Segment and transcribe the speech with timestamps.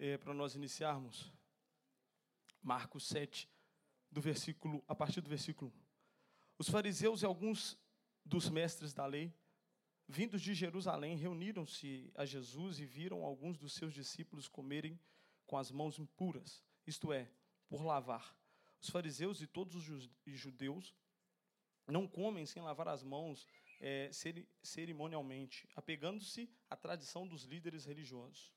[0.00, 1.30] é, para nós iniciarmos.
[2.62, 3.48] Marcos 7,
[4.10, 5.80] do versículo, a partir do versículo 1.
[6.58, 7.78] Os fariseus e alguns
[8.24, 9.32] dos mestres da lei,
[10.08, 14.98] vindos de Jerusalém, reuniram-se a Jesus e viram alguns dos seus discípulos comerem
[15.46, 17.30] com as mãos impuras, isto é,
[17.68, 18.36] por lavar.
[18.80, 20.94] Os fariseus e todos os judeus
[21.86, 23.46] não comem sem lavar as mãos
[23.78, 24.10] é,
[24.62, 28.52] cerimonialmente, apegando-se à tradição dos líderes religiosos.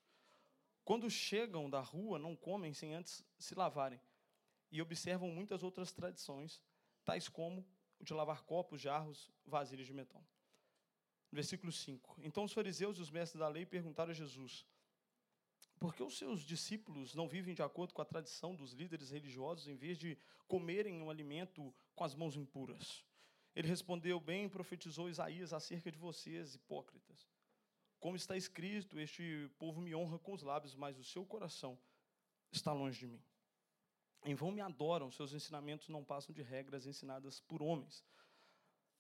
[0.86, 4.00] Quando chegam da rua, não comem sem antes se lavarem,
[4.72, 6.62] e observam muitas outras tradições,
[7.06, 7.66] tais como
[8.00, 10.26] o de lavar copos, jarros, vasilhas de metal.
[11.32, 12.20] Versículo 5.
[12.22, 14.66] Então os fariseus e os mestres da lei perguntaram a Jesus:
[15.80, 19.68] Por que os seus discípulos não vivem de acordo com a tradição dos líderes religiosos
[19.68, 23.06] em vez de comerem um alimento com as mãos impuras?
[23.56, 27.28] Ele respondeu: Bem, profetizou Isaías acerca de vocês, hipócritas.
[28.04, 31.80] Como está escrito, este povo me honra com os lábios, mas o seu coração
[32.52, 33.24] está longe de mim.
[34.26, 38.04] Em vão me adoram, seus ensinamentos não passam de regras ensinadas por homens.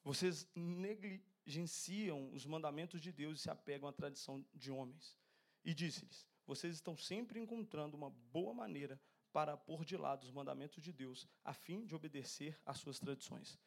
[0.05, 5.17] Vocês negligenciam os mandamentos de Deus e se apegam à tradição de homens.
[5.65, 8.97] E disse-lhes: Vocês estão sempre encontrando uma boa maneira
[9.33, 13.59] para pôr de lado os mandamentos de Deus, a fim de obedecer às suas tradições.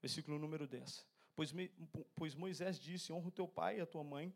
[0.00, 1.04] Versículo número 10.
[1.34, 1.52] Pois,
[2.14, 4.32] pois Moisés disse: Honra o teu pai e a tua mãe,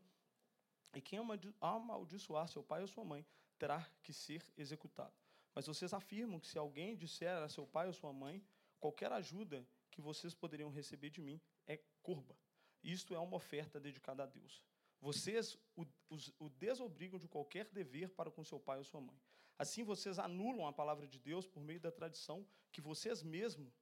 [0.95, 1.21] e quem
[1.61, 3.27] amaldiçoar seu pai ou sua mãe
[3.59, 5.15] terá que ser executado.
[5.55, 8.45] Mas vocês afirmam que se alguém disser a seu pai ou sua mãe,
[8.79, 12.37] qualquer ajuda que vocês poderiam receber de mim é curba.
[12.83, 14.63] Isto é uma oferta dedicada a Deus.
[15.01, 19.21] Vocês o, desobrigam de qualquer dever para com seu pai ou sua mãe.
[19.59, 23.73] Assim, vocês anulam a palavra de Deus por meio da tradição que vocês mesmos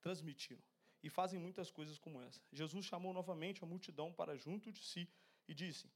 [0.00, 0.62] transmitiram.
[1.02, 2.42] E fazem muitas coisas como essa.
[2.52, 5.08] Jesus chamou novamente a multidão para junto de si
[5.48, 5.90] e disse: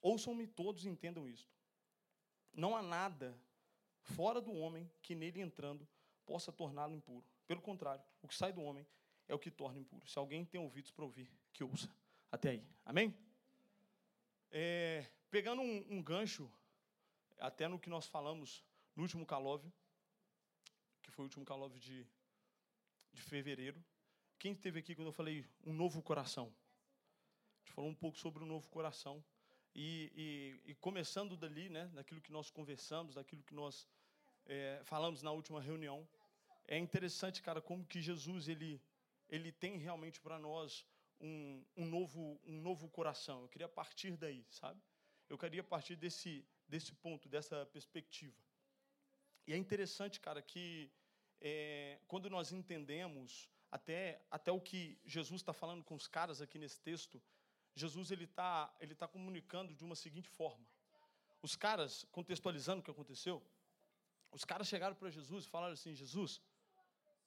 [0.00, 1.52] Ouçam-me todos e entendam isto.
[2.52, 3.38] Não há nada
[4.02, 5.86] fora do homem que nele entrando
[6.24, 7.24] possa torná-lo impuro.
[7.46, 8.86] Pelo contrário, o que sai do homem
[9.28, 10.06] é o que torna impuro.
[10.08, 11.88] Se alguém tem ouvidos para ouvir, que ouça.
[12.30, 12.64] Até aí.
[12.84, 13.14] Amém?
[14.50, 16.50] É, pegando um, um, gancho,
[17.38, 18.64] até no que nós falamos
[18.96, 19.72] no último calóvio,
[21.02, 22.06] que foi o último calóvio de,
[23.12, 23.82] de fevereiro.
[24.38, 26.46] Quem esteve aqui quando eu falei um novo coração?
[26.46, 29.24] A gente falou um pouco sobre o um novo coração.
[29.74, 33.86] E, e, e, começando dali, né, daquilo que nós conversamos, daquilo que nós
[34.46, 36.06] é, falamos na última reunião,
[36.66, 38.80] é interessante, cara, como que Jesus ele,
[39.28, 40.84] ele tem realmente para nós
[41.20, 43.42] um, um, novo, um novo coração.
[43.42, 44.80] Eu queria partir daí, sabe?
[45.28, 48.36] Eu queria partir desse, desse ponto, dessa perspectiva.
[49.46, 50.90] E é interessante, cara, que
[51.40, 56.58] é, quando nós entendemos até, até o que Jesus está falando com os caras aqui
[56.58, 57.22] nesse texto,
[57.74, 60.66] Jesus ele está ele tá comunicando de uma seguinte forma.
[61.42, 63.42] Os caras, contextualizando o que aconteceu,
[64.30, 66.40] os caras chegaram para Jesus e falaram assim: Jesus,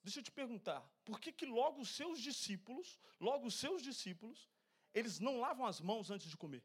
[0.02, 4.48] deixa eu te perguntar, por que, que logo os seus discípulos, logo os seus discípulos,
[4.92, 6.64] eles não lavam as mãos antes de comer?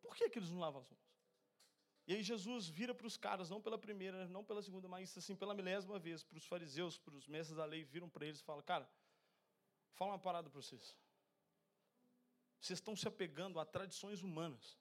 [0.00, 1.04] Por que, que eles não lavam as mãos?
[2.06, 5.34] E aí Jesus vira para os caras, não pela primeira, não pela segunda, mas assim
[5.34, 8.42] pela milésima vez, para os fariseus, para os mestres da lei, viram para eles e
[8.42, 8.88] falam: Cara,
[9.92, 10.94] fala uma parada para vocês.
[12.60, 14.78] Vocês estão se apegando a tradições humanas,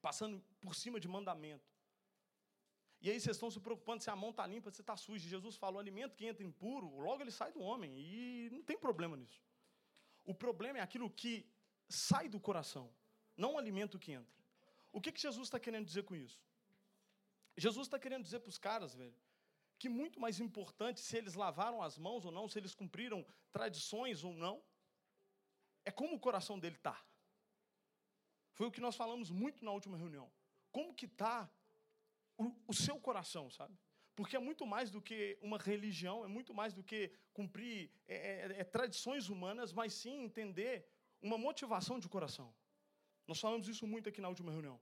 [0.00, 1.64] passando por cima de mandamento.
[3.00, 5.28] E aí vocês estão se preocupando se a mão está limpa, se está suja.
[5.28, 7.92] Jesus falou: alimento que entra impuro, logo ele sai do homem.
[7.98, 9.42] E não tem problema nisso.
[10.24, 11.48] O problema é aquilo que
[11.88, 12.92] sai do coração,
[13.36, 14.34] não o alimento que entra.
[14.92, 16.40] O que, que Jesus está querendo dizer com isso?
[17.56, 19.14] Jesus está querendo dizer para os caras, velho,
[19.78, 24.24] que muito mais importante se eles lavaram as mãos ou não, se eles cumpriram tradições
[24.24, 24.62] ou não,
[25.86, 27.00] é como o coração dele está.
[28.52, 30.30] Foi o que nós falamos muito na última reunião.
[30.72, 31.48] Como que está
[32.36, 33.78] o, o seu coração, sabe?
[34.16, 38.16] Porque é muito mais do que uma religião, é muito mais do que cumprir é,
[38.16, 40.88] é, é, tradições humanas, mas sim entender
[41.22, 42.52] uma motivação de coração.
[43.26, 44.80] Nós falamos isso muito aqui na última reunião.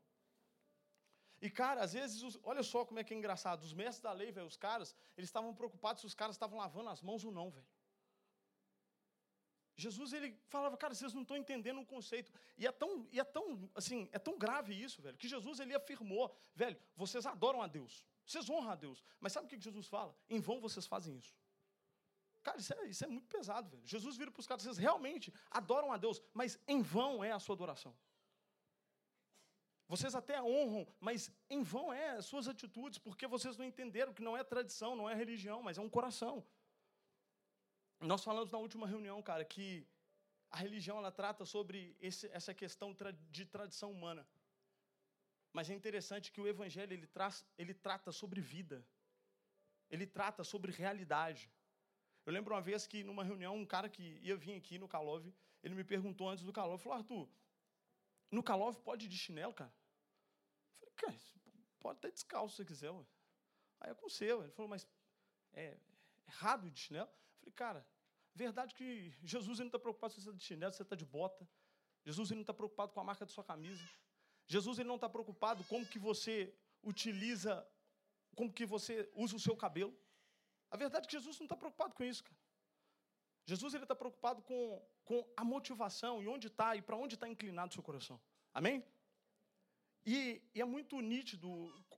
[1.42, 3.62] E, cara, às vezes, olha só como é que é engraçado.
[3.64, 6.88] Os mestres da lei, velho, os caras, eles estavam preocupados se os caras estavam lavando
[6.88, 7.66] as mãos ou não, velho.
[9.76, 12.32] Jesus ele falava, cara, vocês não estão entendendo o conceito.
[12.56, 15.74] E é tão, e é tão, assim, é tão grave isso, velho, que Jesus ele
[15.74, 19.02] afirmou, velho, vocês adoram a Deus, vocês honram a Deus.
[19.20, 20.16] Mas sabe o que Jesus fala?
[20.28, 21.34] Em vão vocês fazem isso.
[22.42, 23.82] Cara, isso é, isso é muito pesado, velho.
[23.86, 27.38] Jesus vira para os caras, vocês realmente adoram a Deus, mas em vão é a
[27.38, 27.96] sua adoração.
[29.88, 34.22] Vocês até honram, mas em vão é as suas atitudes, porque vocês não entenderam que
[34.22, 36.44] não é tradição, não é religião, mas é um coração.
[38.04, 39.86] Nós falamos na última reunião, cara, que
[40.50, 42.94] a religião ela trata sobre esse, essa questão
[43.30, 44.26] de tradição humana.
[45.52, 48.86] Mas é interessante que o Evangelho ele, traz, ele trata sobre vida,
[49.88, 51.50] ele trata sobre realidade.
[52.26, 55.34] Eu lembro uma vez que numa reunião, um cara que ia vir aqui no Calove,
[55.62, 57.28] ele me perguntou antes do Calove, falou, Arthur,
[58.30, 59.72] no Calove pode ir de chinelo, cara?
[60.82, 61.30] Eu falei, cara,
[61.80, 62.90] pode até descalço se quiser.
[62.90, 63.04] Ué.
[63.80, 64.42] Aí é com seu.
[64.42, 64.86] Ele falou, mas
[65.54, 65.76] é
[66.26, 67.08] errado de chinelo?
[67.08, 67.93] Eu falei, cara,
[68.34, 71.04] verdade que Jesus não está preocupado se você está de chinelo, se você está de
[71.04, 71.48] bota.
[72.04, 73.82] Jesus não está preocupado com a marca da sua camisa.
[74.46, 77.66] Jesus ele não está preocupado como que você utiliza,
[78.34, 79.96] como que você usa o seu cabelo.
[80.70, 82.36] A verdade é que Jesus não está preocupado com isso, cara.
[83.46, 87.28] Jesus ele está preocupado com, com a motivação e onde está e para onde está
[87.28, 88.20] inclinado o seu coração.
[88.52, 88.84] Amém?
[90.04, 91.48] E, e, é muito nítido,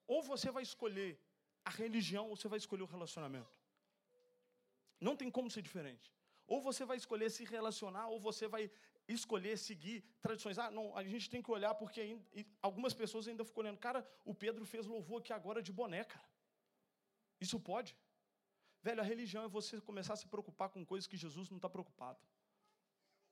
[0.07, 1.21] ou você vai escolher
[1.65, 3.59] a religião ou você vai escolher o relacionamento.
[5.01, 6.16] Não tem como ser diferente.
[6.47, 8.71] Ou você vai escolher se relacionar, ou você vai
[9.09, 10.59] escolher seguir tradições.
[10.59, 12.25] Ah, não, a gente tem que olhar porque ainda,
[12.63, 13.79] algumas pessoas ainda ficam olhando.
[13.79, 16.29] Cara, o Pedro fez louvor aqui agora de boné, cara.
[17.41, 17.97] Isso pode?
[18.83, 21.69] Velho, a religião é você começar a se preocupar com coisas que Jesus não está
[21.69, 22.19] preocupado.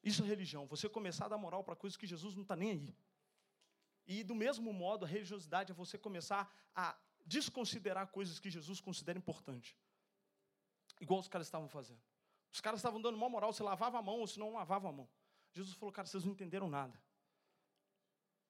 [0.02, 2.70] Isso é religião, você começar a dar moral para coisas que Jesus não está nem
[2.70, 2.96] aí.
[4.06, 6.94] E do mesmo modo, a religiosidade é você começar a
[7.24, 9.78] desconsiderar coisas que Jesus considera importante.
[11.00, 12.02] Igual os caras estavam fazendo.
[12.54, 14.92] Os caras estavam dando uma moral, você lavava a mão ou se não lavava a
[14.92, 15.08] mão.
[15.52, 16.96] Jesus falou, cara, vocês não entenderam nada.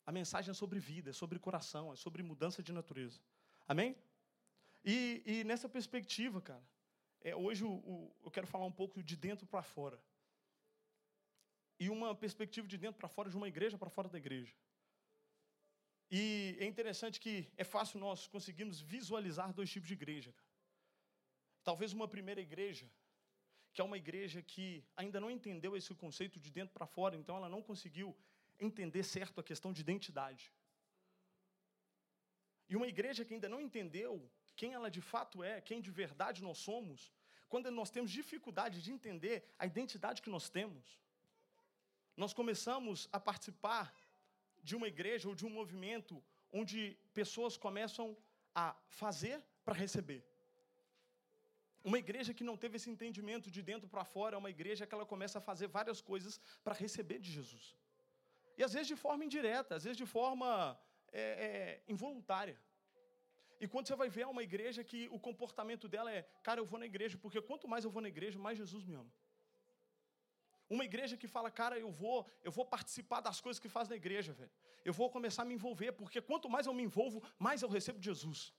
[0.05, 3.19] A mensagem é sobre vida, é sobre coração, é sobre mudança de natureza.
[3.67, 3.97] Amém?
[4.85, 6.63] E, e nessa perspectiva, cara,
[7.23, 9.99] é, hoje o, o, eu quero falar um pouco de dentro para fora.
[11.81, 14.55] E uma perspectiva de dentro para fora, de uma igreja para fora da igreja.
[16.11, 20.35] E é interessante que é fácil nós conseguirmos visualizar dois tipos de igreja.
[21.63, 22.87] Talvez uma primeira igreja,
[23.75, 27.37] que é uma igreja que ainda não entendeu esse conceito de dentro para fora, então
[27.37, 28.17] ela não conseguiu
[28.59, 30.53] entender certo a questão de identidade.
[32.69, 36.41] E uma igreja que ainda não entendeu quem ela de fato é, quem de verdade
[36.41, 37.13] nós somos,
[37.49, 41.01] quando nós temos dificuldade de entender a identidade que nós temos,
[42.17, 43.93] nós começamos a participar
[44.63, 46.23] de uma igreja ou de um movimento
[46.53, 48.17] onde pessoas começam
[48.55, 50.25] a fazer para receber.
[51.85, 54.95] Uma igreja que não teve esse entendimento de dentro para fora é uma igreja que
[54.95, 57.77] ela começa a fazer várias coisas para receber de Jesus.
[58.57, 60.49] E às vezes de forma indireta, às vezes de forma
[61.13, 62.59] é, é, involuntária.
[63.61, 66.65] E quando você vai ver, é uma igreja que o comportamento dela é, cara, eu
[66.65, 69.13] vou na igreja, porque quanto mais eu vou na igreja, mais Jesus me ama.
[70.69, 73.97] Uma igreja que fala, cara, eu vou, eu vou participar das coisas que faz na
[73.97, 74.51] igreja, velho.
[74.85, 78.01] Eu vou começar a me envolver, porque quanto mais eu me envolvo, mais eu recebo
[78.01, 78.53] Jesus.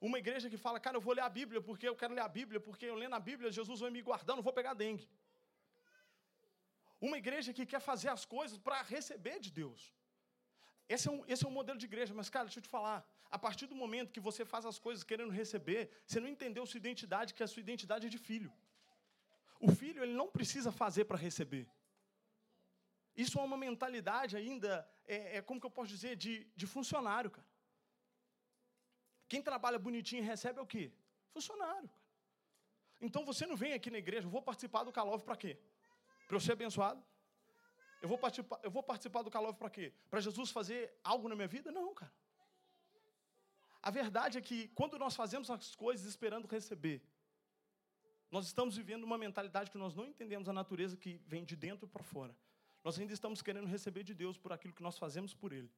[0.00, 2.28] Uma igreja que fala, cara, eu vou ler a Bíblia, porque eu quero ler a
[2.28, 5.08] Bíblia, porque eu lendo a Bíblia, Jesus vai me guardar, não vou pegar dengue.
[7.00, 9.94] Uma igreja que quer fazer as coisas para receber de Deus.
[10.88, 13.06] Esse é, um, esse é um modelo de igreja, mas, cara, deixa eu te falar.
[13.30, 16.78] A partir do momento que você faz as coisas querendo receber, você não entendeu sua
[16.78, 18.52] identidade, que a sua identidade é de filho.
[19.58, 21.66] O filho ele não precisa fazer para receber.
[23.16, 27.30] Isso é uma mentalidade ainda, é, é, como que eu posso dizer, de, de funcionário,
[27.30, 27.46] cara.
[29.28, 30.92] Quem trabalha bonitinho recebe é o quê?
[31.30, 31.90] Funcionário.
[33.00, 35.58] Então você não vem aqui na igreja, eu vou participar do Calove para quê?
[36.26, 37.02] Para eu ser abençoado?
[38.00, 39.92] Eu vou participar, eu vou participar do Calove para quê?
[40.10, 41.70] Para Jesus fazer algo na minha vida?
[41.70, 42.12] Não, cara.
[43.82, 47.02] A verdade é que quando nós fazemos as coisas esperando receber,
[48.30, 51.86] nós estamos vivendo uma mentalidade que nós não entendemos a natureza que vem de dentro
[51.86, 52.36] para fora.
[52.82, 55.70] Nós ainda estamos querendo receber de Deus por aquilo que nós fazemos por Ele.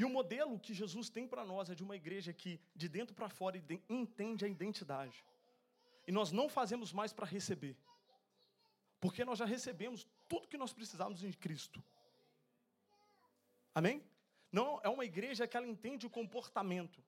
[0.00, 3.14] E o modelo que Jesus tem para nós é de uma igreja que, de dentro
[3.14, 5.22] para fora, entende a identidade.
[6.06, 7.76] E nós não fazemos mais para receber,
[8.98, 11.84] porque nós já recebemos tudo que nós precisamos em Cristo.
[13.74, 14.02] Amém?
[14.50, 17.04] Não, é uma igreja que ela entende o comportamento.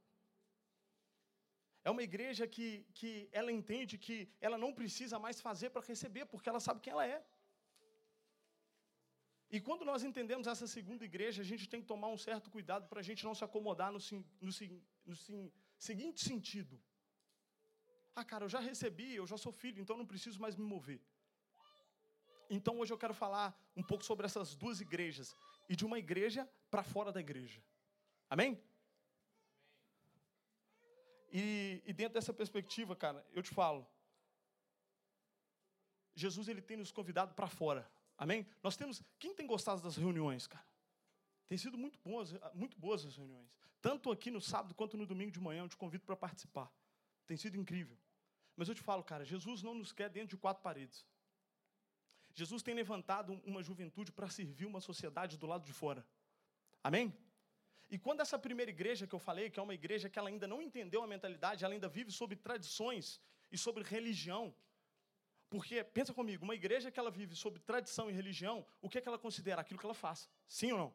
[1.83, 6.27] É uma igreja que, que ela entende que ela não precisa mais fazer para receber,
[6.27, 7.25] porque ela sabe quem ela é.
[9.55, 12.89] E quando nós entendemos essa segunda igreja, a gente tem que tomar um certo cuidado
[12.89, 13.99] para a gente não se acomodar no,
[14.41, 14.51] no,
[15.05, 16.81] no, seguinte sentido.
[18.17, 21.03] Ah, cara, eu já recebi, eu já sou filho, então não preciso mais me mover.
[22.49, 25.37] Então hoje eu quero falar um pouco sobre essas duas igrejas
[25.69, 27.63] e de uma igreja para fora da igreja.
[28.31, 28.59] Amém?
[31.31, 33.87] E, e dentro dessa perspectiva, cara, eu te falo,
[36.15, 37.87] Jesus ele tem nos convidado para fora.
[38.23, 38.47] Amém?
[38.63, 39.03] Nós temos.
[39.19, 40.65] Quem tem gostado das reuniões, cara?
[41.49, 43.51] Tem sido muito boas, muito boas as reuniões.
[43.81, 46.73] Tanto aqui no sábado quanto no domingo de manhã, eu te convido para participar.
[47.27, 47.99] Tem sido incrível.
[48.57, 51.05] Mas eu te falo, cara, Jesus não nos quer dentro de quatro paredes.
[52.33, 56.07] Jesus tem levantado uma juventude para servir uma sociedade do lado de fora.
[56.81, 57.13] Amém?
[57.91, 60.47] E quando essa primeira igreja que eu falei, que é uma igreja que ela ainda
[60.47, 64.55] não entendeu a mentalidade, ela ainda vive sobre tradições e sobre religião.
[65.53, 69.01] Porque, pensa comigo, uma igreja que ela vive sobre tradição e religião, o que, é
[69.03, 69.61] que ela considera?
[69.61, 70.19] Aquilo que ela faz.
[70.49, 70.91] Sim ou não?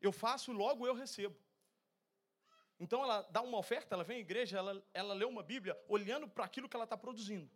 [0.00, 1.36] Eu faço logo eu recebo.
[2.80, 6.26] Então ela dá uma oferta, ela vem à igreja, ela, ela lê uma Bíblia olhando
[6.26, 7.50] para aquilo que ela está produzindo.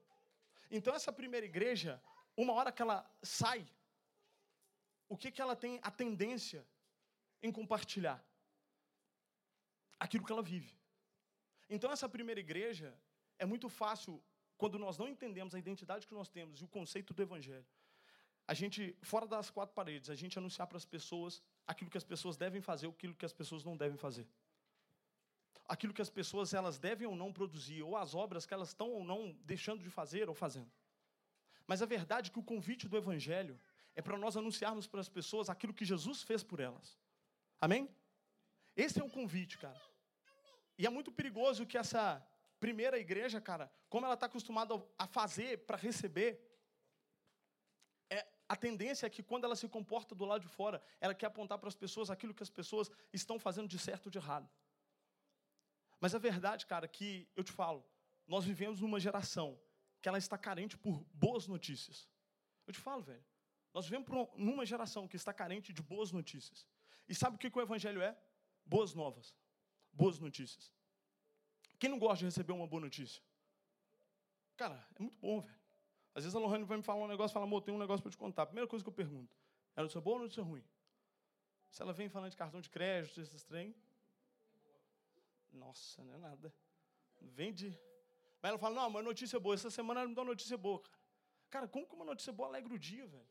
[0.70, 2.02] Então essa primeira igreja,
[2.36, 3.64] uma hora que ela sai,
[5.08, 6.66] o que, que ela tem a tendência
[7.42, 8.22] em compartilhar?
[10.04, 10.74] aquilo que ela vive.
[11.70, 12.88] Então, essa primeira igreja
[13.38, 14.20] é muito fácil,
[14.62, 17.66] quando nós não entendemos a identidade que nós temos e o conceito do Evangelho,
[18.46, 22.04] a gente, fora das quatro paredes, a gente anunciar para as pessoas aquilo que as
[22.04, 24.24] pessoas devem fazer, aquilo que as pessoas não devem fazer.
[25.66, 28.88] Aquilo que as pessoas elas devem ou não produzir, ou as obras que elas estão
[28.88, 30.70] ou não deixando de fazer ou fazendo.
[31.66, 33.60] Mas a verdade é que o convite do Evangelho
[33.96, 36.96] é para nós anunciarmos para as pessoas aquilo que Jesus fez por elas.
[37.60, 37.90] Amém?
[38.76, 39.82] Esse é o convite, cara.
[40.78, 42.24] E é muito perigoso que essa
[42.62, 46.30] primeira igreja, cara, como ela está acostumada a fazer para receber,
[48.08, 51.26] é, a tendência é que quando ela se comporta do lado de fora, ela quer
[51.26, 54.48] apontar para as pessoas aquilo que as pessoas estão fazendo de certo ou de errado.
[55.98, 57.84] Mas a verdade, cara, que eu te falo,
[58.28, 59.60] nós vivemos numa geração
[60.00, 62.08] que ela está carente por boas notícias.
[62.64, 63.24] Eu te falo, velho.
[63.74, 66.64] Nós vivemos numa geração que está carente de boas notícias.
[67.08, 68.16] E sabe o que o evangelho é?
[68.64, 69.34] Boas novas
[69.92, 70.72] boas notícias.
[71.82, 73.20] Quem não gosta de receber uma boa notícia?
[74.56, 75.58] Cara, é muito bom, velho.
[76.14, 78.12] Às vezes a Lohane vai me falar um negócio fala, amor, tem um negócio para
[78.12, 78.46] te contar.
[78.46, 79.36] Primeira coisa que eu pergunto,
[79.74, 80.64] é notícia boa ou notícia ruim?
[81.72, 83.74] Se ela vem falando de cartão de crédito, esses trem,
[85.50, 86.54] nossa, não é nada.
[87.20, 87.76] Vem de...
[88.40, 89.56] Mas ela fala, não, mas notícia boa.
[89.56, 90.98] Essa semana ela me dá uma notícia boa, cara.
[91.50, 93.26] Cara, como que uma notícia boa alegra o dia, velho?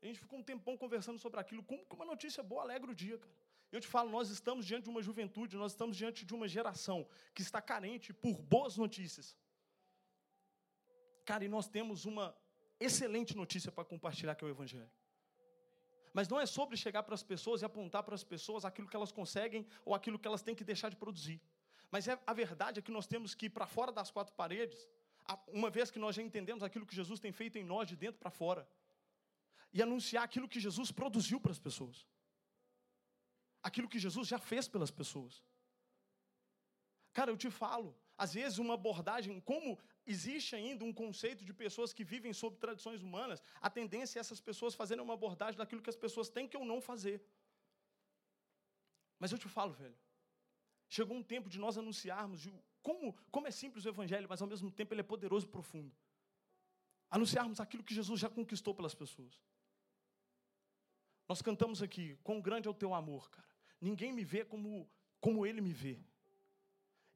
[0.00, 1.64] A gente ficou um tempão conversando sobre aquilo.
[1.64, 3.34] Como que uma notícia boa alegra o dia, cara?
[3.72, 7.08] Eu te falo, nós estamos diante de uma juventude, nós estamos diante de uma geração
[7.34, 9.34] que está carente por boas notícias.
[11.24, 12.36] Cara, e nós temos uma
[12.78, 14.90] excelente notícia para compartilhar que é o Evangelho.
[16.12, 18.94] Mas não é sobre chegar para as pessoas e apontar para as pessoas aquilo que
[18.94, 21.40] elas conseguem ou aquilo que elas têm que deixar de produzir.
[21.90, 24.86] Mas é, a verdade é que nós temos que ir para fora das quatro paredes,
[25.48, 28.18] uma vez que nós já entendemos aquilo que Jesus tem feito em nós de dentro
[28.18, 28.68] para fora,
[29.72, 32.06] e anunciar aquilo que Jesus produziu para as pessoas
[33.62, 35.42] aquilo que Jesus já fez pelas pessoas.
[37.12, 41.92] Cara, eu te falo, às vezes uma abordagem, como existe ainda um conceito de pessoas
[41.92, 45.90] que vivem sob tradições humanas, a tendência é essas pessoas fazerem uma abordagem daquilo que
[45.90, 47.22] as pessoas têm que ou não fazer.
[49.18, 49.96] Mas eu te falo, velho,
[50.88, 52.48] chegou um tempo de nós anunciarmos
[52.82, 55.94] como, como é simples o evangelho, mas ao mesmo tempo ele é poderoso e profundo.
[57.08, 59.40] Anunciarmos aquilo que Jesus já conquistou pelas pessoas.
[61.28, 63.51] Nós cantamos aqui, quão grande é o teu amor, cara.
[63.82, 64.88] Ninguém me vê como,
[65.20, 66.00] como ele me vê.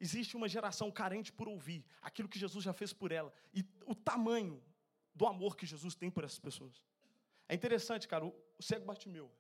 [0.01, 3.95] Existe uma geração carente por ouvir aquilo que Jesus já fez por ela e o
[3.95, 4.61] tamanho
[5.15, 6.83] do amor que Jesus tem por essas pessoas.
[7.49, 9.33] É interessante, cara, o, cego Bartimeu.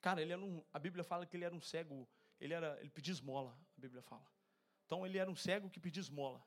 [0.00, 2.08] Cara, ele era um, a Bíblia fala que ele era um cego,
[2.40, 4.26] ele era, ele pedia esmola, a Bíblia fala.
[4.86, 6.42] Então ele era um cego que pedia esmola.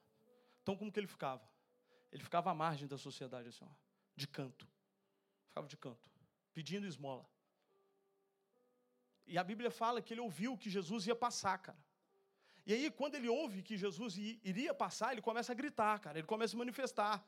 [0.64, 1.48] Então como que ele ficava?
[2.12, 3.70] Ele ficava à margem da sociedade assim, ó,
[4.16, 4.68] de canto.
[5.50, 6.10] Ficava de canto,
[6.56, 7.32] pedindo esmola.
[9.26, 11.78] E a Bíblia fala que ele ouviu que Jesus ia passar, cara.
[12.66, 16.18] E aí, quando ele ouve que Jesus iria passar, ele começa a gritar, cara.
[16.18, 17.26] Ele começa a manifestar.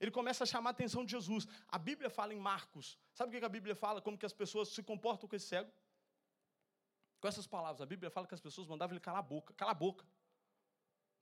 [0.00, 1.46] Ele começa a chamar a atenção de Jesus.
[1.68, 2.98] A Bíblia fala em Marcos.
[3.14, 4.02] Sabe o que a Bíblia fala?
[4.02, 5.70] Como que as pessoas se comportam com esse cego?
[7.20, 7.80] Com essas palavras.
[7.80, 9.54] A Bíblia fala que as pessoas mandavam ele calar a boca.
[9.54, 10.04] Cala a boca.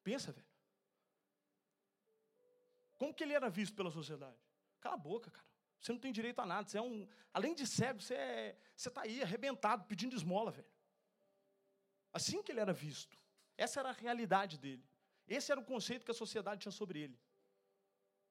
[0.03, 0.47] Pensa, velho.
[2.97, 4.39] Como que ele era visto pela sociedade?
[4.81, 5.50] Cala a boca, cara.
[5.81, 6.69] Você não tem direito a nada.
[6.69, 10.69] Você é um, além de cego, você é, está aí arrebentado, pedindo esmola, velho.
[12.13, 13.19] Assim que ele era visto.
[13.57, 14.85] Essa era a realidade dele.
[15.27, 17.19] Esse era o conceito que a sociedade tinha sobre ele.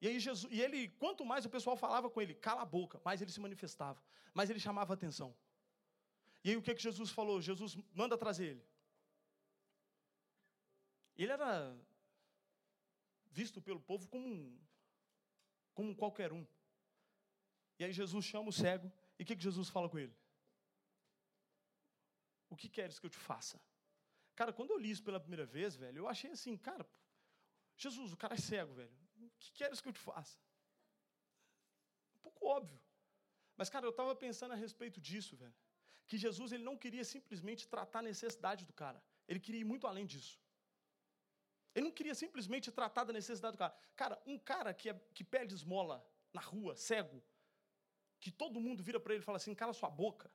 [0.02, 3.02] E aí Jesus, e ele, quanto mais o pessoal falava com ele, cala a boca,
[3.04, 4.02] mais ele se manifestava,
[4.34, 5.36] mais ele chamava atenção.
[6.44, 7.42] E aí o que que Jesus falou?
[7.42, 8.66] Jesus manda trazer ele.
[11.18, 11.78] Ele era
[13.32, 14.58] visto pelo povo como um,
[15.74, 16.46] como um qualquer um.
[17.80, 20.16] E aí Jesus chama o cego, e o que, que Jesus fala com ele?
[22.50, 23.60] O que queres que eu te faça?
[24.36, 26.86] Cara, quando eu li isso pela primeira vez, velho, eu achei assim, cara,
[27.78, 28.92] Jesus, o cara é cego, velho.
[29.18, 30.38] O que queres que eu te faça?
[32.18, 32.80] Um pouco óbvio.
[33.56, 35.56] Mas, cara, eu estava pensando a respeito disso, velho.
[36.08, 39.02] Que Jesus ele não queria simplesmente tratar a necessidade do cara.
[39.28, 40.42] Ele queria ir muito além disso.
[41.74, 43.74] Ele não queria simplesmente tratar da necessidade do cara.
[43.96, 47.24] Cara, um cara que, é, que pede esmola na rua, cego,
[48.20, 50.32] que todo mundo vira para ele e fala assim: cala sua boca.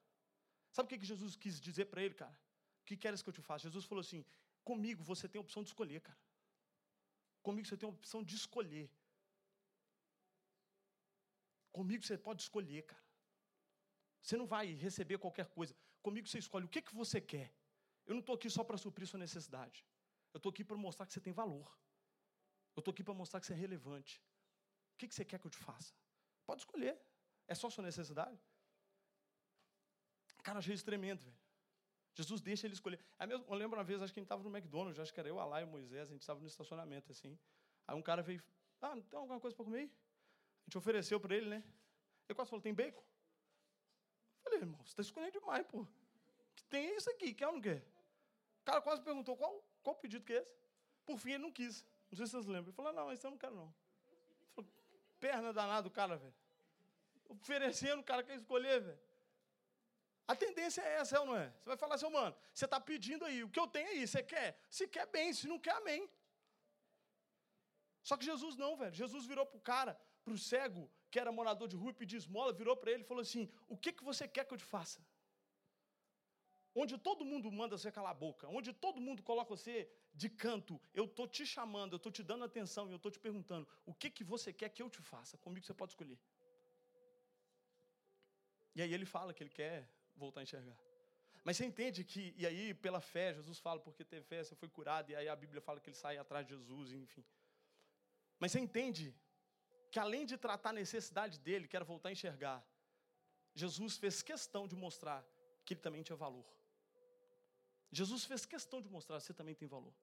[0.70, 2.36] Sabe o que Jesus quis dizer para ele, cara?
[2.80, 3.68] O que queres que eu te faça?
[3.68, 4.24] Jesus falou assim:
[4.62, 6.18] comigo você tem a opção de escolher, cara.
[7.42, 8.90] Comigo você tem a opção de escolher.
[11.70, 13.04] Comigo você pode escolher, cara.
[14.22, 15.74] Você não vai receber qualquer coisa.
[16.02, 17.52] Comigo você escolhe o que, que você quer.
[18.06, 19.84] Eu não estou aqui só para suprir sua necessidade.
[20.32, 21.68] Eu estou aqui para mostrar que você tem valor.
[22.74, 24.22] Eu estou aqui para mostrar que você é relevante.
[24.94, 25.94] O que, que você quer que eu te faça?
[26.46, 26.98] Pode escolher.
[27.46, 28.38] É só sua necessidade?
[30.42, 31.36] Cara, achei isso tremendo, velho.
[32.14, 33.00] Jesus deixa ele escolher.
[33.26, 35.28] Mesmo, eu lembro uma vez, acho que a gente estava no McDonald's, acho que era
[35.28, 37.36] eu, Alá e Moisés, a gente estava no estacionamento, assim.
[37.86, 38.42] Aí um cara veio,
[38.80, 39.90] ah, não tem alguma coisa para comer?
[40.60, 41.64] A gente ofereceu para ele, né?
[42.28, 43.00] Ele quase falou, tem bacon?
[43.00, 45.86] Eu falei, irmão, você está escolhendo demais, pô.
[46.68, 47.84] Tem isso aqui, quer ou não quer?
[48.60, 50.56] O cara quase perguntou, qual, qual pedido que é esse?
[51.04, 51.84] Por fim, ele não quis.
[52.10, 52.68] Não sei se vocês lembram.
[52.68, 53.74] Ele falou, não, esse eu não quero, não.
[54.54, 54.70] Falei,
[55.18, 56.34] Perna danada do cara, velho.
[57.28, 59.00] Oferecendo, o cara quer escolher, velho.
[60.26, 61.50] A tendência é essa, é ou não é?
[61.50, 64.22] Você vai falar assim, mano, você está pedindo aí, o que eu tenho aí, você
[64.22, 64.58] quer?
[64.70, 66.08] Se quer, bem, se não quer, amém.
[68.02, 68.94] Só que Jesus não, velho.
[68.94, 72.18] Jesus virou para o cara, para o cego, que era morador de rua e pediu
[72.18, 74.64] esmola, virou para ele e falou assim: O que, que você quer que eu te
[74.64, 75.04] faça?
[76.74, 80.80] Onde todo mundo manda você calar a boca, onde todo mundo coloca você de canto,
[80.92, 83.94] eu estou te chamando, eu estou te dando atenção e eu estou te perguntando: O
[83.94, 85.38] que, que você quer que eu te faça?
[85.38, 86.18] Comigo você pode escolher.
[88.74, 90.76] E aí ele fala que ele quer voltar a enxergar.
[91.44, 94.68] Mas você entende que, e aí pela fé, Jesus fala, porque teve fé, você foi
[94.68, 97.24] curado, e aí a Bíblia fala que ele sai atrás de Jesus, enfim.
[98.38, 99.14] Mas você entende
[99.90, 102.66] que além de tratar a necessidade dele, que era voltar a enxergar,
[103.54, 105.24] Jesus fez questão de mostrar
[105.64, 106.46] que ele também tinha valor.
[107.92, 109.94] Jesus fez questão de mostrar que você também tem valor.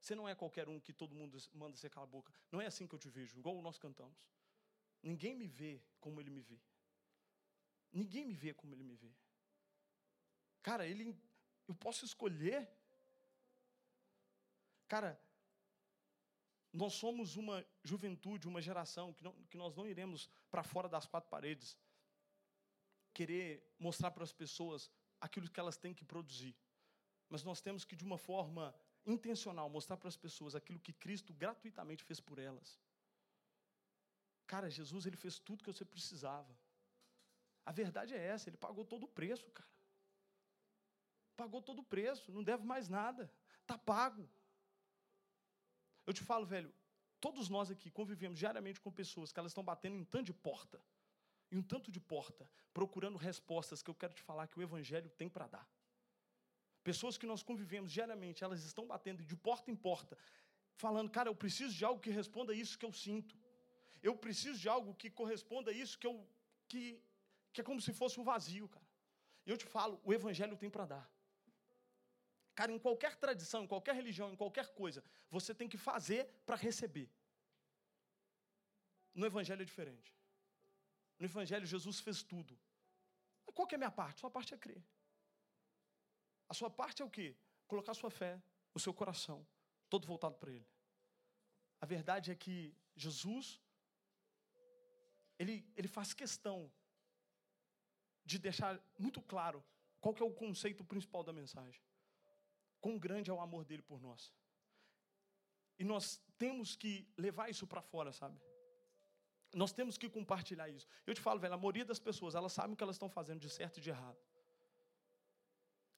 [0.00, 2.32] Você não é qualquer um que todo mundo manda você calar a boca.
[2.52, 4.28] Não é assim que eu te vejo, igual nós cantamos.
[5.02, 6.60] Ninguém me vê como ele me vê.
[7.92, 9.12] Ninguém me vê como ele me vê.
[10.62, 11.16] Cara, ele
[11.68, 12.68] eu posso escolher.
[14.86, 15.20] Cara,
[16.72, 21.06] nós somos uma juventude, uma geração que, não, que nós não iremos para fora das
[21.06, 21.76] quatro paredes
[23.12, 26.54] querer mostrar para as pessoas aquilo que elas têm que produzir.
[27.28, 28.74] Mas nós temos que, de uma forma
[29.06, 32.78] intencional, mostrar para as pessoas aquilo que Cristo gratuitamente fez por elas.
[34.46, 36.54] Cara, Jesus, ele fez tudo que você precisava.
[37.66, 39.68] A verdade é essa, ele pagou todo o preço, cara.
[41.36, 43.30] Pagou todo o preço, não deve mais nada.
[43.60, 44.26] Está pago.
[46.06, 46.72] Eu te falo, velho,
[47.20, 50.80] todos nós aqui convivemos diariamente com pessoas que elas estão batendo em tanto de porta,
[51.50, 55.10] em um tanto de porta, procurando respostas que eu quero te falar que o Evangelho
[55.10, 55.68] tem para dar.
[56.84, 60.16] Pessoas que nós convivemos diariamente, elas estão batendo de porta em porta,
[60.76, 63.36] falando, cara, eu preciso de algo que responda isso que eu sinto.
[64.00, 66.24] Eu preciso de algo que corresponda a isso que eu
[66.68, 67.00] que,
[67.56, 68.86] que é como se fosse um vazio, cara.
[69.46, 71.06] E eu te falo, o evangelho tem para dar.
[72.58, 76.56] Cara, em qualquer tradição, em qualquer religião, em qualquer coisa, você tem que fazer para
[76.56, 77.08] receber.
[79.14, 80.14] No Evangelho é diferente.
[81.18, 82.58] No Evangelho, Jesus fez tudo.
[83.56, 84.20] Qual que é a minha parte?
[84.20, 84.82] Sua parte é crer.
[86.48, 87.28] A sua parte é o quê?
[87.66, 88.32] Colocar sua fé,
[88.74, 89.46] o seu coração,
[89.88, 90.68] todo voltado para Ele.
[91.80, 93.60] A verdade é que Jesus,
[95.38, 96.70] ele, ele faz questão
[98.26, 99.64] de deixar muito claro
[100.00, 101.80] qual que é o conceito principal da mensagem
[102.86, 104.32] quão grande é o amor dele por nós.
[105.76, 108.40] E nós temos que levar isso para fora, sabe?
[109.52, 110.86] Nós temos que compartilhar isso.
[111.04, 113.40] Eu te falo, velho, a maioria das pessoas, elas sabem o que elas estão fazendo
[113.40, 114.16] de certo e de errado.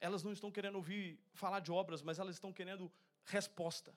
[0.01, 2.91] Elas não estão querendo ouvir falar de obras, mas elas estão querendo
[3.25, 3.95] resposta.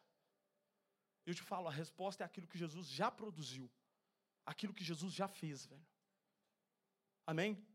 [1.26, 3.72] Eu te falo, a resposta é aquilo que Jesus já produziu.
[4.46, 5.88] Aquilo que Jesus já fez, velho.
[7.26, 7.66] Amém?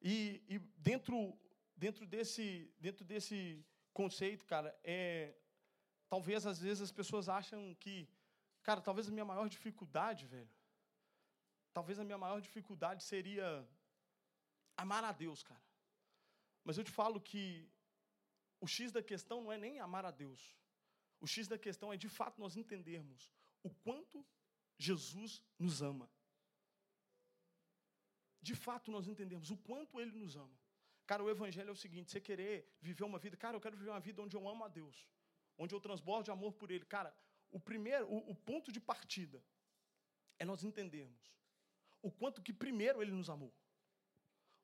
[0.00, 1.38] E, e dentro,
[1.76, 5.34] dentro, desse, dentro desse conceito, cara, é.
[6.08, 8.08] Talvez às vezes as pessoas acham que.
[8.62, 10.50] Cara, talvez a minha maior dificuldade, velho.
[11.72, 13.66] Talvez a minha maior dificuldade seria
[14.76, 15.62] amar a Deus, cara.
[16.64, 17.70] Mas eu te falo que
[18.60, 20.56] o X da questão não é nem amar a Deus.
[21.20, 23.32] O X da questão é de fato nós entendermos
[23.62, 24.26] o quanto
[24.78, 26.10] Jesus nos ama.
[28.40, 30.58] De fato nós entendemos o quanto Ele nos ama.
[31.06, 33.90] Cara, o evangelho é o seguinte: você querer viver uma vida, cara, eu quero viver
[33.90, 35.08] uma vida onde eu amo a Deus,
[35.58, 36.84] onde eu transbordo amor por Ele.
[36.84, 37.14] Cara,
[37.50, 39.42] o primeiro, o, o ponto de partida
[40.38, 41.30] é nós entendermos
[42.02, 43.52] o quanto que primeiro Ele nos amou.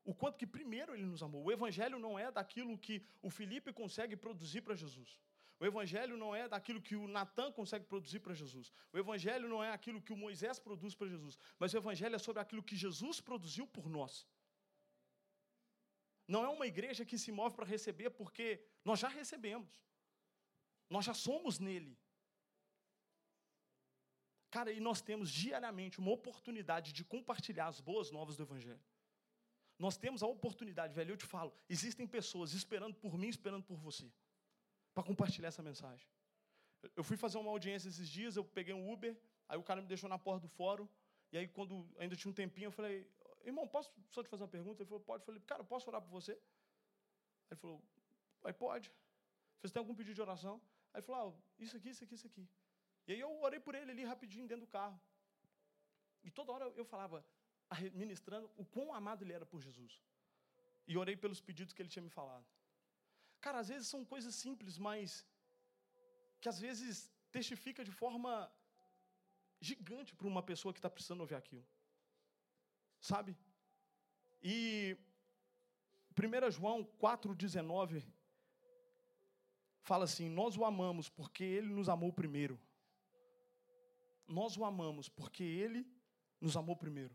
[0.04, 1.44] O quanto que primeiro Ele nos amou.
[1.44, 5.20] O evangelho não é daquilo que o Felipe consegue produzir para Jesus.
[5.58, 8.70] O Evangelho não é daquilo que o Natan consegue produzir para Jesus.
[8.92, 11.38] O Evangelho não é aquilo que o Moisés produz para Jesus.
[11.58, 14.26] Mas o Evangelho é sobre aquilo que Jesus produziu por nós.
[16.28, 19.80] não é uma igreja que se move para receber, porque nós já recebemos.
[20.90, 21.96] Nós já somos nele.
[24.50, 28.82] Cara, e nós temos diariamente uma oportunidade de compartilhar as boas novas do Evangelho.
[29.78, 33.76] Nós temos a oportunidade, velho, eu te falo, existem pessoas esperando por mim, esperando por
[33.76, 34.10] você,
[34.96, 36.08] para compartilhar essa mensagem.
[36.98, 39.14] Eu fui fazer uma audiência esses dias, eu peguei um Uber,
[39.46, 40.88] aí o cara me deixou na porta do fórum,
[41.30, 43.06] e aí quando ainda tinha um tempinho, eu falei,
[43.44, 44.82] irmão, posso só te fazer uma pergunta?
[44.82, 45.20] Ele falou, pode.
[45.20, 46.32] Eu falei, cara, posso orar por você?
[46.32, 46.38] Aí
[47.50, 47.82] ele falou,
[48.42, 48.90] aí pode.
[49.60, 50.54] Você tem algum pedido de oração?
[50.94, 52.48] Aí ele falou, ah, isso aqui, isso aqui, isso aqui.
[53.06, 54.98] E aí eu orei por ele ali rapidinho dentro do carro.
[56.24, 57.22] E toda hora eu falava,
[57.92, 60.02] ministrando o quão amado ele era por Jesus.
[60.88, 62.46] E orei pelos pedidos que ele tinha me falado.
[63.40, 65.26] Cara, às vezes são coisas simples, mas
[66.40, 68.50] que às vezes testifica de forma
[69.60, 71.66] gigante para uma pessoa que está precisando ouvir aquilo.
[73.00, 73.36] Sabe?
[74.42, 74.96] E
[76.16, 78.04] 1 João 4,19
[79.82, 82.60] fala assim: Nós o amamos porque ele nos amou primeiro.
[84.26, 85.86] Nós o amamos porque ele
[86.40, 87.14] nos amou primeiro.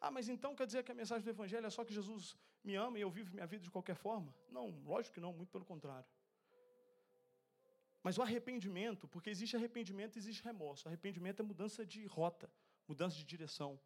[0.00, 2.74] Ah, mas então quer dizer que a mensagem do Evangelho é só que Jesus me
[2.76, 4.34] ama e eu vivo minha vida de qualquer forma?
[4.48, 6.08] Não, lógico que não, muito pelo contrário.
[8.02, 10.86] Mas o arrependimento, porque existe arrependimento existe remorso.
[10.86, 12.50] Arrependimento é mudança de rota,
[12.86, 13.78] mudança de direção.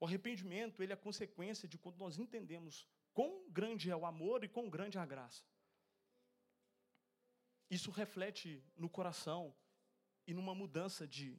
[0.00, 4.48] O arrependimento, ele é consequência de quando nós entendemos quão grande é o amor e
[4.48, 5.44] quão grande é a graça.
[7.70, 9.54] Isso reflete no coração
[10.26, 11.38] e numa mudança de,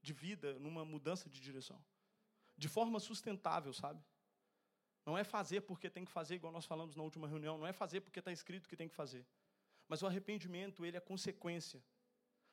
[0.00, 1.82] de vida, numa mudança de direção.
[2.58, 4.04] De forma sustentável, sabe?
[5.06, 7.72] Não é fazer porque tem que fazer, igual nós falamos na última reunião, não é
[7.72, 9.24] fazer porque está escrito que tem que fazer.
[9.86, 11.82] Mas o arrependimento, ele é consequência.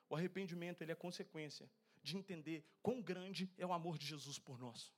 [0.07, 1.69] O arrependimento, ele é consequência
[2.01, 4.93] de entender quão grande é o amor de Jesus por nós.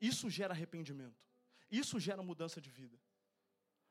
[0.00, 1.22] Isso gera arrependimento.
[1.70, 2.98] Isso gera mudança de vida.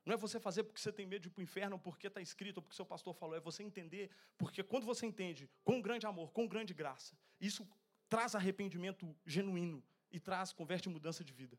[0.04, 2.20] Não é você fazer porque você tem medo de ir para o inferno, porque está
[2.20, 3.36] escrito, ou porque seu pastor falou.
[3.36, 7.66] É você entender, porque quando você entende com grande amor, com grande graça, isso
[8.08, 9.82] traz arrependimento genuíno
[10.14, 11.58] e traz, converte em mudança de vida,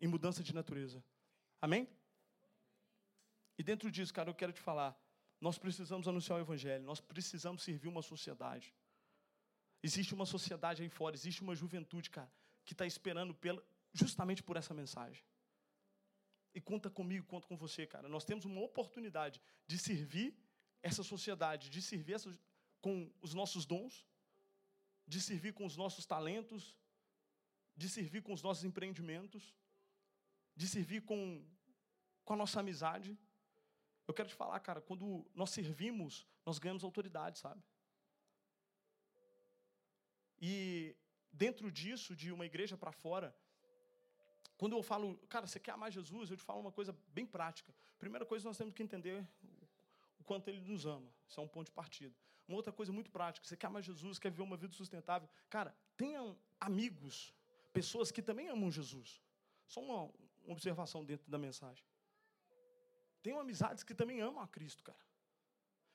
[0.00, 1.02] em mudança de natureza.
[1.60, 1.88] Amém?
[3.56, 4.98] E dentro disso, cara, eu quero te falar
[5.42, 8.72] nós precisamos anunciar o Evangelho, nós precisamos servir uma sociedade.
[9.82, 12.32] Existe uma sociedade aí fora, existe uma juventude, cara,
[12.64, 13.60] que está esperando pela,
[13.92, 15.24] justamente por essa mensagem.
[16.54, 18.08] E conta comigo, conta com você, cara.
[18.08, 20.32] Nós temos uma oportunidade de servir
[20.80, 22.38] essa sociedade, de servir essa,
[22.80, 24.06] com os nossos dons,
[25.08, 26.78] de servir com os nossos talentos,
[27.76, 29.54] de servir com os nossos empreendimentos,
[30.54, 31.44] de servir com,
[32.24, 33.18] com a nossa amizade.
[34.06, 37.62] Eu quero te falar, cara, quando nós servimos, nós ganhamos autoridade, sabe?
[40.40, 40.96] E
[41.32, 43.34] dentro disso, de uma igreja para fora,
[44.56, 47.74] quando eu falo, cara, você quer amar Jesus, eu te falo uma coisa bem prática.
[47.98, 49.26] Primeira coisa, nós temos que entender
[50.18, 51.12] o quanto ele nos ama.
[51.28, 52.14] Isso é um ponto de partida.
[52.46, 55.28] Uma outra coisa muito prática, você quer amar Jesus, quer viver uma vida sustentável.
[55.48, 57.32] Cara, tenham amigos,
[57.72, 59.20] pessoas que também amam Jesus.
[59.66, 60.02] Só uma,
[60.44, 61.84] uma observação dentro da mensagem.
[63.22, 65.04] Tenho amizades que também amam a Cristo, cara.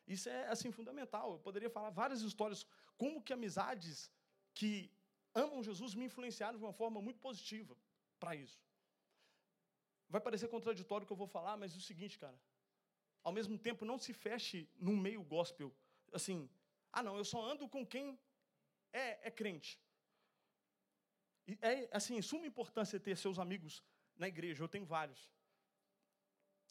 [0.08, 1.34] Isso é assim fundamental.
[1.34, 2.66] Eu poderia falar várias histórias
[2.98, 4.10] como que amizades
[4.54, 4.92] que
[5.36, 7.78] amam Jesus me influenciaram de uma forma muito positiva
[8.20, 8.60] para isso.
[10.10, 12.40] Vai parecer contraditório o que eu vou falar, mas é o seguinte, cara.
[13.22, 15.76] Ao mesmo tempo, não se feche num meio gospel.
[16.14, 16.50] Assim,
[16.94, 18.18] ah, não, eu só ando com quem
[18.94, 19.78] é, é crente.
[21.62, 23.84] É, assim, suma importância ter seus amigos
[24.18, 24.64] na igreja.
[24.64, 25.32] Eu tenho vários.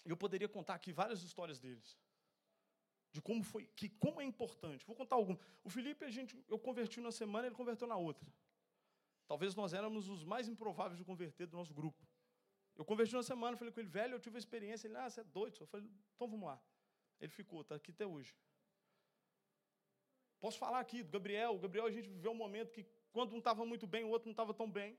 [0.04, 1.98] Eu poderia contar aqui várias histórias deles.
[3.10, 4.84] De como foi, que como é importante.
[4.84, 5.36] Vou contar algum.
[5.64, 8.30] O Felipe, a gente, eu converti na semana, ele converteu na outra.
[9.26, 12.06] Talvez nós éramos os mais improváveis de converter do nosso grupo.
[12.76, 14.86] Eu converti na semana, falei com ele, velho, eu tive a experiência.
[14.86, 15.56] Ele, ah, você é doido.
[15.58, 16.60] Eu falei, então vamos lá.
[17.18, 18.36] Ele ficou, está aqui até hoje.
[20.38, 21.54] Posso falar aqui do Gabriel.
[21.54, 22.86] O Gabriel, a gente viveu um momento que,
[23.16, 24.90] quando um estava muito bem, o outro não estava tão bem.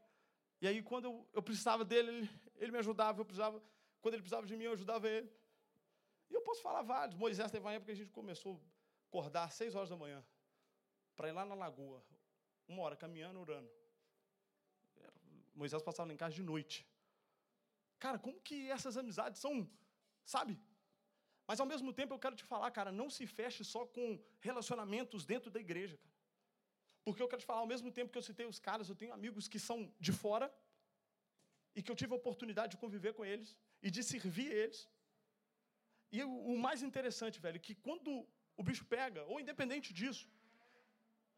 [0.60, 3.62] E aí, quando eu, eu precisava dele, ele, ele me ajudava, eu precisava.
[4.02, 5.30] Quando ele precisava de mim, eu ajudava ele.
[6.32, 7.16] E eu posso falar vários.
[7.16, 10.26] Moisés teve uma época que a gente começou a acordar às seis horas da manhã
[11.16, 12.04] para ir lá na lagoa.
[12.68, 13.70] Uma hora, caminhando, orando.
[15.54, 16.88] Moisés passava lá em casa de noite.
[18.00, 19.70] Cara, como que essas amizades são,
[20.26, 20.60] sabe?
[21.46, 25.24] Mas ao mesmo tempo eu quero te falar, cara, não se feche só com relacionamentos
[25.24, 26.17] dentro da igreja, cara.
[27.08, 29.14] Porque eu quero te falar, ao mesmo tempo que eu citei os caras, eu tenho
[29.18, 30.48] amigos que são de fora
[31.74, 33.50] e que eu tive a oportunidade de conviver com eles
[33.82, 34.80] e de servir eles.
[36.16, 36.22] E
[36.54, 38.12] o mais interessante, velho, que quando
[38.58, 40.26] o bicho pega, ou independente disso,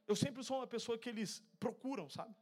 [0.08, 2.36] eu sempre sou uma pessoa que eles procuram, sabe?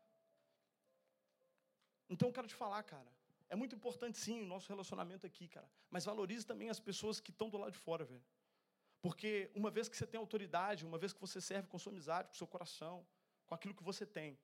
[2.13, 3.11] Então eu quero te falar, cara,
[3.49, 5.69] É muito importante, sim, o nosso relacionamento aqui, cara.
[5.89, 8.23] Mas valorize também as pessoas que estão do lado de fora, velho.
[9.01, 12.27] Porque uma vez que você tem autoridade, uma vez que você serve com sua amizade,
[12.29, 13.05] com seu coração,
[13.47, 14.38] com aquilo que você tem,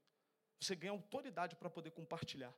[0.60, 2.54] você ganha autoridade para poder compartilhar.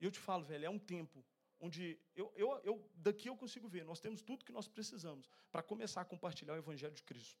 [0.00, 1.24] E eu te falo, velho, é um tempo
[1.60, 5.62] onde eu, eu, eu, daqui eu consigo ver, nós temos tudo que nós precisamos para
[5.62, 7.40] começar a compartilhar o Evangelho de Cristo.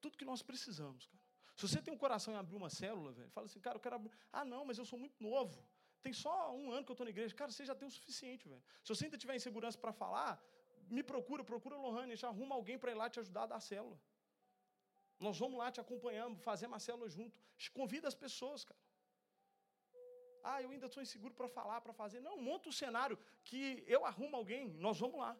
[0.00, 1.22] Tudo que nós precisamos, cara.
[1.56, 3.96] Se você tem um coração em abrir uma célula, velho, fala assim, cara, eu quero
[3.96, 4.12] abrir.
[4.32, 5.64] Ah, não, mas eu sou muito novo.
[6.00, 7.34] Tem só um ano que eu estou na igreja.
[7.34, 8.62] Cara, você já tem o suficiente, velho.
[8.82, 10.42] Se você ainda tiver insegurança para falar,
[10.88, 13.56] me procura, procura a Lohane, já arruma alguém para ir lá te ajudar a dar
[13.56, 14.00] a célula.
[15.26, 17.38] Nós vamos lá, te acompanhamos, fazemos a célula junto.
[17.72, 18.80] Convida as pessoas, cara.
[20.42, 22.20] Ah, eu ainda estou inseguro para falar, para fazer.
[22.20, 25.32] Não, monta o cenário que eu arrumo alguém, nós vamos lá.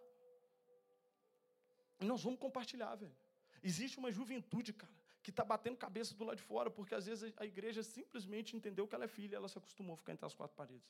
[2.01, 3.17] E nós vamos compartilhar, velho.
[3.63, 7.33] Existe uma juventude, cara, que está batendo cabeça do lado de fora, porque às vezes
[7.37, 10.35] a igreja simplesmente entendeu que ela é filha, ela se acostumou a ficar entre as
[10.35, 10.89] quatro paredes.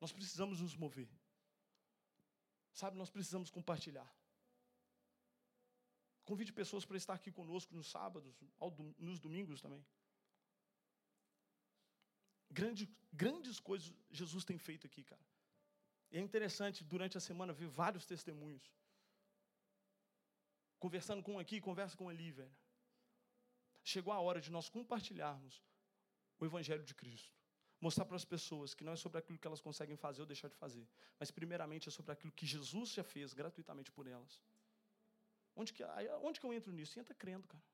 [0.00, 1.08] Nós precisamos nos mover.
[2.72, 4.08] Sabe, nós precisamos compartilhar.
[6.24, 8.34] Convide pessoas para estar aqui conosco nos sábados,
[8.98, 9.84] nos domingos também.
[12.50, 15.24] Grande, grandes coisas Jesus tem feito aqui, cara.
[16.10, 18.70] E é interessante, durante a semana, ver vários testemunhos.
[20.78, 22.54] Conversando com um aqui, conversa com ali, velho.
[23.82, 25.62] Chegou a hora de nós compartilharmos
[26.38, 27.32] o Evangelho de Cristo.
[27.80, 30.48] Mostrar para as pessoas que não é sobre aquilo que elas conseguem fazer ou deixar
[30.48, 30.86] de fazer,
[31.18, 34.40] mas primeiramente é sobre aquilo que Jesus já fez gratuitamente por elas.
[35.54, 35.84] Onde que,
[36.22, 36.92] onde que eu entro nisso?
[36.92, 37.64] Senta crendo, cara.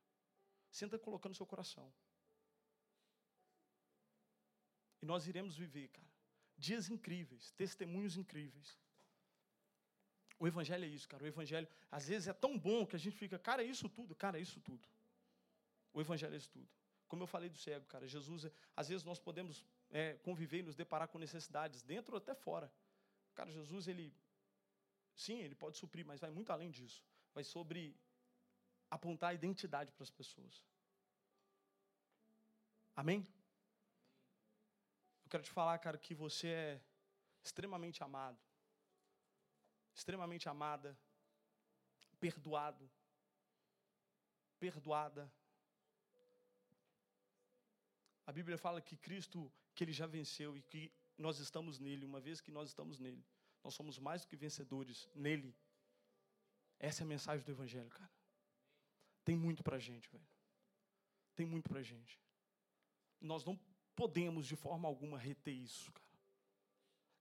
[0.71, 1.93] Senta colocando seu coração.
[5.01, 6.09] E nós iremos viver, cara,
[6.57, 8.79] dias incríveis, testemunhos incríveis.
[10.39, 11.25] O Evangelho é isso, cara.
[11.25, 14.15] O Evangelho, às vezes, é tão bom que a gente fica, cara, é isso tudo,
[14.15, 14.89] cara, é isso tudo.
[15.93, 16.69] O Evangelho é isso tudo.
[17.09, 20.77] Como eu falei do cego, cara, Jesus, às vezes nós podemos é, conviver e nos
[20.77, 22.71] deparar com necessidades, dentro ou até fora.
[23.35, 24.15] Cara, Jesus, ele,
[25.17, 27.03] sim, ele pode suprir, mas vai muito além disso.
[27.39, 27.97] Vai sobre
[28.91, 30.55] apontar a identidade para as pessoas.
[32.97, 33.21] Amém?
[35.25, 36.83] Eu quero te falar, cara, que você é
[37.45, 38.41] extremamente amado,
[39.95, 40.99] extremamente amada,
[42.19, 42.91] perdoado,
[44.59, 45.33] perdoada.
[48.27, 52.21] A Bíblia fala que Cristo, que ele já venceu e que nós estamos nele, uma
[52.21, 53.25] vez que nós estamos nele,
[53.63, 55.57] nós somos mais do que vencedores nele.
[56.79, 58.11] Essa é a mensagem do Evangelho, cara.
[59.25, 60.27] Tem muito pra gente, velho.
[61.35, 62.19] Tem muito pra gente.
[63.21, 63.59] Nós não
[63.95, 66.09] podemos, de forma alguma, reter isso, cara.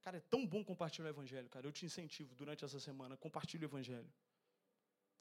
[0.00, 1.66] Cara, é tão bom compartilhar o Evangelho, cara.
[1.66, 4.10] Eu te incentivo durante essa semana, compartilhe o Evangelho.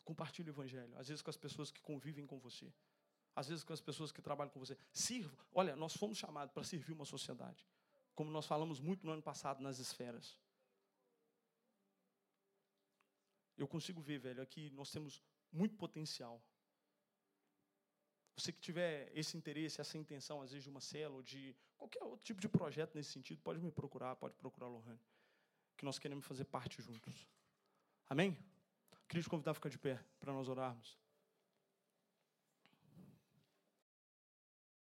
[0.06, 0.98] Compartilhe o Evangelho.
[0.98, 2.72] Às vezes com as pessoas que convivem com você.
[3.36, 4.78] Às vezes com as pessoas que trabalham com você.
[4.94, 5.46] Sirva.
[5.52, 7.68] Olha, nós fomos chamados para servir uma sociedade.
[8.16, 10.40] Como nós falamos muito no ano passado nas esferas.
[13.58, 16.42] Eu consigo ver, velho, aqui nós temos muito potencial
[18.38, 22.24] você que tiver esse interesse, essa intenção, às vezes, de uma célula, de qualquer outro
[22.24, 25.00] tipo de projeto nesse sentido, pode me procurar, pode procurar a Lohane,
[25.76, 27.28] que nós queremos fazer parte juntos.
[28.08, 28.38] Amém?
[29.08, 31.00] Queria te convidar a ficar de pé para nós orarmos.